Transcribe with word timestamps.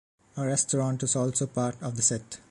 A 0.35 0.43
restaurant 0.43 1.03
is 1.03 1.15
also 1.15 1.45
part 1.45 1.75
of 1.79 1.95
the 1.95 2.01
set. 2.01 2.39